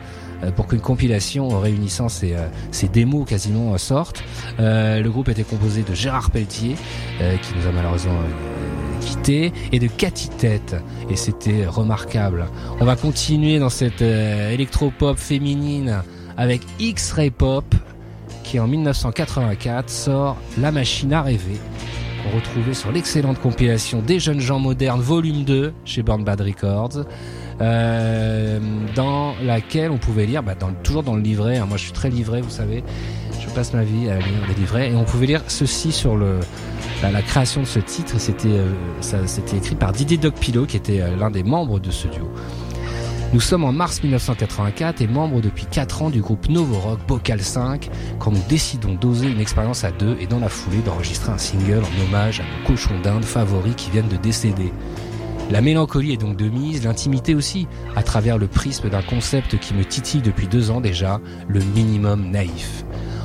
pour 0.56 0.66
qu'une 0.66 0.80
compilation 0.80 1.48
réunissant 1.60 2.08
ces, 2.08 2.34
euh, 2.34 2.46
ces 2.70 2.88
démos 2.88 3.26
quasiment 3.28 3.74
euh, 3.74 3.78
sorte. 3.78 4.22
Euh, 4.60 5.00
le 5.00 5.10
groupe 5.10 5.28
était 5.28 5.44
composé 5.44 5.82
de 5.82 5.94
Gérard 5.94 6.30
Pelletier, 6.30 6.76
euh, 7.20 7.36
qui 7.36 7.52
nous 7.58 7.66
a 7.66 7.72
malheureusement 7.72 8.12
euh, 8.12 9.00
quitté, 9.00 9.52
et 9.72 9.78
de 9.78 9.86
Cathy 9.86 10.28
Tête, 10.28 10.76
et 11.10 11.16
c'était 11.16 11.66
remarquable. 11.66 12.46
On 12.80 12.84
va 12.84 12.96
continuer 12.96 13.58
dans 13.58 13.68
cette 13.70 14.02
euh, 14.02 14.50
électropop 14.50 15.18
féminine 15.18 16.02
avec 16.36 16.62
X-Ray 16.78 17.30
Pop, 17.30 17.74
qui 18.42 18.58
en 18.58 18.66
1984 18.66 19.88
sort 19.88 20.36
La 20.58 20.70
Machine 20.72 21.12
à 21.12 21.22
rêver. 21.22 21.58
On 22.26 22.36
retrouvait 22.36 22.74
sur 22.74 22.90
l'excellente 22.90 23.38
compilation 23.40 24.00
des 24.00 24.18
jeunes 24.18 24.40
gens 24.40 24.58
modernes 24.58 25.00
volume 25.00 25.44
2 25.44 25.74
chez 25.84 26.02
Burn 26.02 26.24
Bad 26.24 26.40
Records 26.40 27.04
euh, 27.60 28.58
dans 28.94 29.34
laquelle 29.42 29.90
on 29.90 29.98
pouvait 29.98 30.26
lire, 30.26 30.42
bah, 30.42 30.54
toujours 30.82 31.02
dans 31.02 31.14
le 31.14 31.22
livret, 31.22 31.58
hein, 31.58 31.66
moi 31.66 31.76
je 31.76 31.84
suis 31.84 31.92
très 31.92 32.10
livré, 32.10 32.40
vous 32.40 32.50
savez, 32.50 32.82
je 33.40 33.48
passe 33.50 33.72
ma 33.72 33.84
vie 33.84 34.08
à 34.08 34.18
lire 34.18 34.46
des 34.48 34.54
livrets, 34.54 34.90
et 34.90 34.96
on 34.96 35.04
pouvait 35.04 35.26
lire 35.26 35.42
ceci 35.48 35.92
sur 35.92 36.16
le, 36.16 36.40
la, 37.02 37.22
création 37.22 37.60
de 37.60 37.66
ce 37.66 37.78
titre, 37.78 38.18
c'était 38.18 38.48
euh, 38.48 38.72
c'était 39.26 39.56
écrit 39.56 39.74
par 39.74 39.92
Didier 39.92 40.16
Dogpilo, 40.16 40.66
qui 40.66 40.76
était 40.76 41.00
euh, 41.00 41.16
l'un 41.16 41.30
des 41.30 41.42
membres 41.42 41.78
de 41.78 41.90
ce 41.90 42.08
duo. 42.08 42.28
Nous 43.32 43.40
sommes 43.40 43.64
en 43.64 43.72
mars 43.72 44.00
1984 44.00 45.00
et 45.00 45.08
membres 45.08 45.40
depuis 45.40 45.66
4 45.66 46.02
ans 46.02 46.10
du 46.10 46.20
groupe 46.20 46.48
Novorock 46.48 47.00
Bocal 47.08 47.40
5 47.40 47.90
quand 48.20 48.30
nous 48.30 48.42
décidons 48.48 48.94
d'oser 48.94 49.28
une 49.28 49.40
expérience 49.40 49.82
à 49.82 49.90
deux 49.90 50.16
et 50.20 50.28
dans 50.28 50.38
la 50.38 50.48
foulée 50.48 50.78
d'enregistrer 50.86 51.32
un 51.32 51.38
single 51.38 51.82
en 51.82 52.04
hommage 52.04 52.38
à 52.38 52.44
nos 52.44 52.68
cochons 52.68 53.00
d'Inde 53.02 53.24
favoris 53.24 53.74
qui 53.74 53.90
viennent 53.90 54.06
de 54.06 54.16
décéder. 54.16 54.72
La 55.50 55.60
mélancolie 55.60 56.12
est 56.12 56.16
donc 56.16 56.36
de 56.36 56.48
mise, 56.48 56.84
l'intimité 56.84 57.34
aussi, 57.34 57.68
à 57.96 58.02
travers 58.02 58.38
le 58.38 58.46
prisme 58.46 58.88
d'un 58.88 59.02
concept 59.02 59.58
qui 59.58 59.74
me 59.74 59.84
titille 59.84 60.22
depuis 60.22 60.46
deux 60.46 60.70
ans 60.70 60.80
déjà, 60.80 61.20
le 61.48 61.60
minimum 61.60 62.30
naïf. 62.30 62.84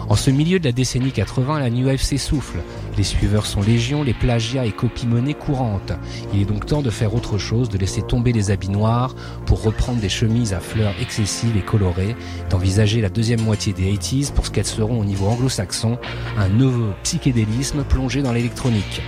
En 0.10 0.16
ce 0.16 0.32
milieu 0.32 0.60
de 0.60 0.66
la 0.66 0.72
décennie 0.72 1.12
80, 1.12 1.60
la 1.60 1.70
New 1.70 1.86
Wave 1.86 2.02
s'essouffle. 2.02 2.58
Les 2.98 3.04
suiveurs 3.04 3.46
sont 3.46 3.62
légion, 3.62 4.04
les 4.04 4.16
plagiats 4.16 4.66
et 4.66 4.72
copies 4.72 5.06
monnaie 5.06 5.36
courantes. 5.36 5.94
Il 6.34 6.42
est 6.42 6.46
donc 6.46 6.66
temps 6.66 6.82
de 6.82 6.90
faire 6.90 7.14
autre 7.14 7.38
chose, 7.38 7.70
de 7.70 7.78
laisser 7.78 8.02
tomber 8.02 8.34
les 8.34 8.50
habits 8.50 8.70
noirs 8.70 9.16
pour 9.46 9.62
reprendre 9.62 10.02
des 10.02 10.10
chemises 10.10 10.54
à 10.54 10.60
fleurs 10.60 10.96
excessives 11.00 11.56
et 11.56 11.62
colorées, 11.62 12.16
d'envisager 12.50 13.02
la 13.02 13.10
deuxième 13.10 13.42
moitié 13.42 13.72
des 13.72 13.94
80s 13.94 14.34
pour 14.34 14.48
ce 14.48 14.52
qu'elles 14.52 14.66
seront 14.66 15.00
au 15.00 15.06
niveau 15.06 15.28
anglo-saxon, 15.28 16.00
un 16.38 16.50
nouveau 16.50 16.90
psychédélisme 17.04 17.84
plongé 17.84 18.24
dans 18.24 18.34
l'électronique. 18.34 19.04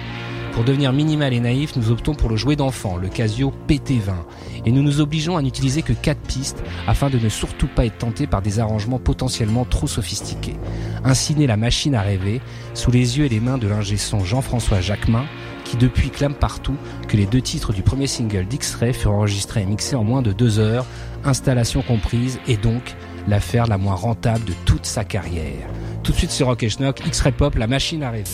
Pour 0.53 0.65
devenir 0.65 0.91
minimal 0.91 1.33
et 1.33 1.39
naïf, 1.39 1.75
nous 1.77 1.91
optons 1.91 2.13
pour 2.13 2.29
le 2.29 2.35
jouet 2.35 2.57
d'enfant, 2.57 2.97
le 2.97 3.07
Casio 3.07 3.53
PT20, 3.69 4.11
et 4.65 4.71
nous 4.71 4.83
nous 4.83 4.99
obligeons 4.99 5.37
à 5.37 5.41
n'utiliser 5.41 5.81
que 5.81 5.93
4 5.93 6.19
pistes 6.19 6.61
afin 6.87 7.09
de 7.09 7.17
ne 7.17 7.29
surtout 7.29 7.67
pas 7.67 7.85
être 7.85 7.99
tentés 7.99 8.27
par 8.27 8.41
des 8.41 8.59
arrangements 8.59 8.99
potentiellement 8.99 9.63
trop 9.63 9.87
sophistiqués. 9.87 10.57
Ainsi 11.05 11.35
naît 11.35 11.47
la 11.47 11.57
machine 11.57 11.95
à 11.95 12.01
rêver, 12.01 12.41
sous 12.73 12.91
les 12.91 13.17
yeux 13.17 13.25
et 13.25 13.29
les 13.29 13.39
mains 13.39 13.57
de 13.57 13.67
l'ingé 13.67 13.95
Jean-François 14.23 14.81
Jacquemin, 14.81 15.25
qui 15.63 15.77
depuis 15.77 16.09
clame 16.09 16.35
partout 16.35 16.75
que 17.07 17.15
les 17.15 17.25
deux 17.25 17.41
titres 17.41 17.71
du 17.71 17.81
premier 17.81 18.07
single 18.07 18.45
d'X-Ray 18.45 18.93
furent 18.93 19.13
enregistrés 19.13 19.61
et 19.61 19.65
mixés 19.65 19.95
en 19.95 20.03
moins 20.03 20.21
de 20.21 20.33
deux 20.33 20.59
heures, 20.59 20.85
installation 21.23 21.81
comprise, 21.81 22.39
et 22.47 22.57
donc 22.57 22.95
l'affaire 23.27 23.67
la 23.67 23.77
moins 23.77 23.95
rentable 23.95 24.43
de 24.43 24.53
toute 24.65 24.85
sa 24.85 25.05
carrière. 25.05 25.69
Tout 26.03 26.11
de 26.11 26.17
suite 26.17 26.31
sur 26.31 26.47
Rock 26.47 26.63
et 26.63 26.69
Schnock, 26.69 27.01
X-Ray 27.07 27.31
Pop, 27.31 27.55
la 27.55 27.67
machine 27.67 28.03
à 28.03 28.11
rêver. 28.11 28.29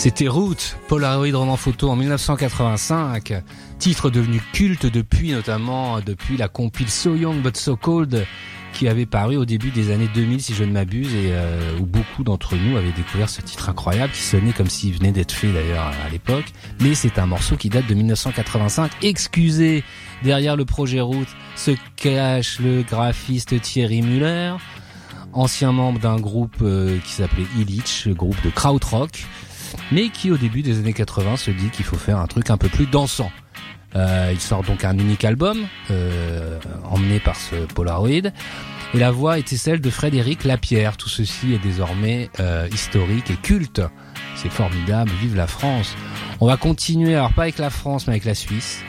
C'était 0.00 0.28
Route, 0.28 0.78
Polaroid 0.88 1.30
roman 1.34 1.58
photo 1.58 1.90
en 1.90 1.96
1985, 1.96 3.34
titre 3.78 4.08
devenu 4.08 4.40
culte 4.54 4.86
depuis 4.86 5.32
notamment 5.32 6.00
depuis 6.00 6.38
la 6.38 6.48
compile 6.48 6.88
So 6.88 7.14
Young 7.14 7.42
But 7.42 7.58
So 7.58 7.76
Cold 7.76 8.24
qui 8.72 8.88
avait 8.88 9.04
paru 9.04 9.36
au 9.36 9.44
début 9.44 9.68
des 9.68 9.90
années 9.90 10.08
2000 10.14 10.40
si 10.40 10.54
je 10.54 10.64
ne 10.64 10.72
m'abuse 10.72 11.14
et 11.14 11.32
euh, 11.32 11.76
où 11.78 11.84
beaucoup 11.84 12.24
d'entre 12.24 12.56
nous 12.56 12.78
avaient 12.78 12.92
découvert 12.92 13.28
ce 13.28 13.42
titre 13.42 13.68
incroyable 13.68 14.14
qui 14.14 14.22
sonnait 14.22 14.54
comme 14.54 14.70
s'il 14.70 14.94
venait 14.94 15.12
d'être 15.12 15.32
fait 15.32 15.52
d'ailleurs 15.52 15.92
à 16.06 16.08
l'époque. 16.10 16.46
Mais 16.80 16.94
c'est 16.94 17.18
un 17.18 17.26
morceau 17.26 17.56
qui 17.56 17.68
date 17.68 17.86
de 17.86 17.92
1985 17.92 18.92
excusez 19.02 19.84
derrière 20.22 20.56
le 20.56 20.64
projet 20.64 21.02
Route 21.02 21.28
se 21.56 21.72
cache 21.96 22.58
le 22.58 22.84
graphiste 22.84 23.60
Thierry 23.60 24.00
Muller 24.00 24.54
ancien 25.34 25.72
membre 25.72 26.00
d'un 26.00 26.16
groupe 26.16 26.56
euh, 26.62 26.96
qui 27.04 27.12
s'appelait 27.12 27.46
Illich, 27.58 28.08
groupe 28.08 28.42
de 28.42 28.48
krautrock 28.48 29.26
mais 29.92 30.08
qui 30.08 30.30
au 30.30 30.36
début 30.36 30.62
des 30.62 30.78
années 30.78 30.92
80 30.92 31.36
se 31.36 31.50
dit 31.50 31.70
qu'il 31.70 31.84
faut 31.84 31.96
faire 31.96 32.18
un 32.18 32.26
truc 32.26 32.50
un 32.50 32.56
peu 32.56 32.68
plus 32.68 32.86
dansant. 32.86 33.30
Euh, 33.96 34.30
il 34.32 34.40
sort 34.40 34.62
donc 34.62 34.84
un 34.84 34.96
unique 34.96 35.24
album 35.24 35.66
euh, 35.90 36.58
emmené 36.84 37.18
par 37.18 37.34
ce 37.34 37.56
Polaroid 37.74 38.30
et 38.92 38.98
la 38.98 39.10
voix 39.10 39.38
était 39.38 39.56
celle 39.56 39.80
de 39.80 39.90
Frédéric 39.90 40.44
Lapierre. 40.44 40.96
Tout 40.96 41.08
ceci 41.08 41.54
est 41.54 41.58
désormais 41.58 42.30
euh, 42.38 42.68
historique 42.72 43.30
et 43.30 43.36
culte. 43.36 43.82
C'est 44.36 44.50
formidable, 44.50 45.10
vive 45.20 45.36
la 45.36 45.46
France. 45.46 45.96
On 46.40 46.46
va 46.46 46.56
continuer, 46.56 47.14
alors 47.14 47.32
pas 47.32 47.42
avec 47.42 47.58
la 47.58 47.70
France 47.70 48.06
mais 48.06 48.12
avec 48.14 48.24
la 48.24 48.34
Suisse. 48.34 48.82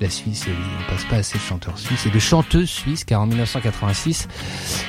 La 0.00 0.08
Suisse, 0.08 0.46
on 0.48 0.90
passe 0.90 1.04
pas 1.04 1.16
assez 1.16 1.36
de 1.36 1.42
chanteurs 1.42 1.78
suisses 1.78 2.06
et 2.06 2.10
de 2.10 2.18
chanteuses 2.18 2.70
suisses 2.70 3.04
car 3.04 3.20
en 3.20 3.26
1986 3.26 4.28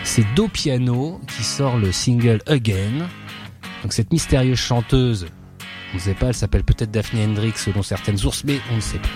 c'est 0.05 0.25
Do 0.35 0.47
Piano 0.47 1.19
qui 1.27 1.43
sort 1.43 1.77
le 1.77 1.91
single 1.91 2.39
Again. 2.47 3.09
Donc 3.81 3.93
cette 3.93 4.11
mystérieuse 4.11 4.59
chanteuse, 4.59 5.27
on 5.93 5.97
ne 5.97 6.01
sait 6.01 6.13
pas, 6.13 6.27
elle 6.27 6.33
s'appelle 6.33 6.63
peut-être 6.63 6.91
Daphne 6.91 7.19
Hendrix 7.19 7.53
selon 7.55 7.83
certaines 7.83 8.17
sources, 8.17 8.43
mais 8.43 8.59
on 8.71 8.77
ne 8.77 8.81
sait 8.81 8.99
pas. 8.99 9.09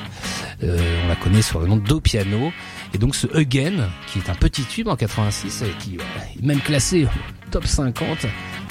Euh, 0.63 1.03
on 1.05 1.07
la 1.07 1.15
connaît 1.15 1.41
sur 1.41 1.59
le 1.59 1.67
nom 1.67 1.77
de 1.77 1.99
Piano. 1.99 2.51
Et 2.93 2.97
donc 2.97 3.15
ce 3.15 3.27
Again, 3.35 3.89
qui 4.07 4.19
est 4.19 4.29
un 4.29 4.35
petit 4.35 4.63
tube 4.63 4.87
en 4.87 4.95
86, 4.95 5.63
et 5.63 5.71
qui 5.79 5.97
euh, 5.97 6.01
est 6.37 6.43
même 6.43 6.61
classé 6.61 7.07
top 7.51 7.65
50, 7.65 8.25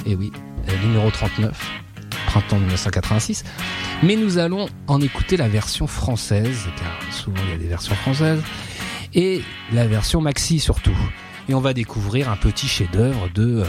et 0.07 0.15
oui, 0.15 0.33
euh, 0.69 0.87
numéro 0.87 1.11
39, 1.11 1.53
printemps 2.27 2.59
1986. 2.59 3.45
Mais 4.03 4.17
nous 4.17 4.39
allons 4.39 4.69
en 4.87 5.01
écouter 5.01 5.37
la 5.37 5.49
version 5.49 5.87
française, 5.87 6.67
car 6.77 7.13
souvent 7.13 7.41
il 7.47 7.51
y 7.51 7.55
a 7.55 7.59
des 7.59 7.69
versions 7.69 7.95
françaises, 7.95 8.43
et 9.15 9.43
la 9.73 9.87
version 9.87 10.21
maxi 10.21 10.59
surtout 10.59 10.97
et 11.49 11.55
on 11.55 11.61
va 11.61 11.75
découvrir 11.75 12.31
un 12.31 12.37
petit 12.37 12.67
chef-d'œuvre 12.67 13.29
de 13.35 13.63
euh, 13.63 13.65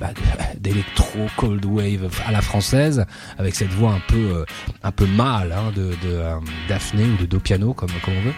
bah, 0.00 0.10
d'électro 0.58 1.26
cold 1.36 1.64
wave 1.64 2.08
à 2.26 2.32
la 2.32 2.40
française 2.40 3.04
avec 3.38 3.54
cette 3.54 3.70
voix 3.70 3.92
un 3.92 4.02
peu 4.08 4.16
euh, 4.16 4.44
un 4.82 4.90
peu 4.90 5.06
mâle 5.06 5.52
hein, 5.52 5.72
de, 5.74 5.90
de 6.02 6.14
euh, 6.14 6.36
ou 6.38 7.20
de 7.20 7.26
Do 7.26 7.40
Piano 7.40 7.74
comme 7.74 7.90
comme 8.04 8.14
on 8.16 8.22
veut. 8.22 8.34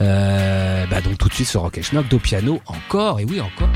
Euh, 0.00 0.86
bah 0.90 1.00
donc 1.00 1.18
tout 1.18 1.28
de 1.28 1.34
suite 1.34 1.48
ce 1.48 1.58
Rock 1.58 1.78
and 1.78 1.82
Schnock, 1.82 2.08
Do 2.08 2.18
Piano 2.18 2.60
encore 2.66 3.20
et 3.20 3.24
oui 3.24 3.40
encore. 3.40 3.68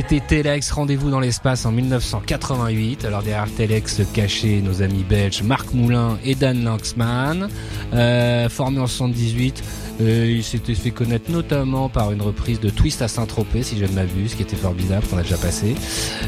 C'était 0.00 0.20
Telex, 0.20 0.70
rendez-vous 0.70 1.10
dans 1.10 1.20
l'espace 1.20 1.66
en 1.66 1.72
1988. 1.72 3.04
Alors 3.04 3.22
derrière 3.22 3.54
Telex 3.54 3.96
se 3.96 4.02
cachaient 4.02 4.62
nos 4.64 4.80
amis 4.80 5.04
belges 5.06 5.42
Marc 5.42 5.74
Moulin 5.74 6.16
et 6.24 6.34
Dan 6.34 6.64
Lanxman. 6.64 7.50
Euh, 7.92 8.48
formé 8.48 8.78
en 8.78 8.86
78, 8.86 9.62
euh, 10.00 10.36
il 10.38 10.42
s'était 10.42 10.74
fait 10.74 10.90
connaître 10.90 11.30
notamment 11.30 11.90
par 11.90 12.12
une 12.12 12.22
reprise 12.22 12.60
de 12.60 12.70
Twist 12.70 13.02
à 13.02 13.08
Saint-Tropez, 13.08 13.62
si 13.62 13.76
je 13.76 13.84
ne 13.84 13.92
m'abuse, 13.92 14.36
qui 14.36 14.42
était 14.42 14.56
formidable, 14.56 15.06
qu'on 15.06 15.18
a 15.18 15.22
déjà 15.22 15.36
passé. 15.36 15.74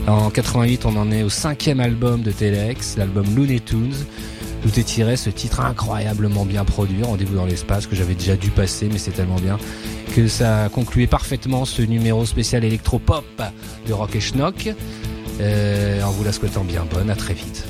En 0.06 0.28
88, 0.28 0.84
on 0.84 0.94
en 0.96 1.10
est 1.10 1.22
au 1.22 1.30
cinquième 1.30 1.80
album 1.80 2.20
de 2.20 2.30
Telex, 2.30 2.98
l'album 2.98 3.24
Looney 3.34 3.60
Tunes. 3.60 3.94
D'où 4.62 4.68
est 4.68 4.84
tiré 4.84 5.16
ce 5.16 5.30
titre 5.30 5.60
incroyablement 5.60 6.44
bien 6.44 6.64
produit, 6.64 7.02
Rendez-vous 7.02 7.36
dans 7.36 7.46
l'espace, 7.46 7.86
que 7.86 7.96
j'avais 7.96 8.14
déjà 8.14 8.36
dû 8.36 8.50
passer, 8.50 8.88
mais 8.92 8.98
c'est 8.98 9.10
tellement 9.12 9.40
bien 9.40 9.56
que 10.14 10.28
ça 10.28 10.68
concluait 10.68 11.06
parfaitement 11.06 11.64
ce 11.64 11.82
numéro 11.82 12.26
spécial 12.26 12.64
électropop 12.64 13.24
de 13.86 13.92
Rock 13.92 14.14
et 14.16 14.20
Schnock. 14.20 14.68
Euh, 15.40 16.02
en 16.02 16.10
vous 16.10 16.24
la 16.24 16.32
souhaitant 16.32 16.64
bien 16.64 16.84
bonne, 16.84 17.10
à 17.10 17.16
très 17.16 17.34
vite. 17.34 17.64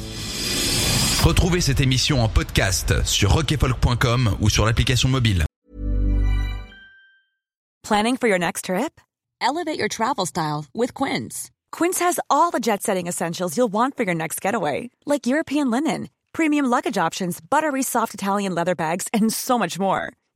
Retrouvez 1.23 1.61
cette 1.61 1.81
émission 1.81 2.21
en 2.23 2.29
podcast 2.29 3.05
sur 3.05 3.33
rockefolk.com 3.33 4.37
ou 4.41 4.51
sur 4.51 4.67
l'application 4.67 5.09
mobile. 5.09 5.45
Planning 7.87 8.17
for 8.17 8.29
your 8.29 8.39
next 8.39 8.65
trip? 8.65 9.01
Elevate 9.41 9.79
your 9.79 9.89
travel 9.89 10.27
style 10.27 10.65
with 10.75 10.95
Quince. 10.95 11.51
Quince 11.71 12.01
has 12.01 12.19
all 12.29 12.51
the 12.51 12.61
jet 12.61 12.83
setting 12.83 13.07
essentials 13.07 13.57
you'll 13.57 13.73
want 13.73 13.97
for 13.97 14.05
your 14.05 14.15
next 14.15 14.41
getaway, 14.41 14.91
like 15.07 15.27
European 15.27 15.71
linen, 15.71 16.09
premium 16.33 16.67
luggage 16.67 16.99
options, 16.99 17.41
buttery 17.41 17.83
soft 17.83 18.15
Italian 18.15 18.55
leather 18.55 18.75
bags, 18.75 19.09
and 19.13 19.33
so 19.33 19.59
much 19.59 19.79
more. 19.79 20.13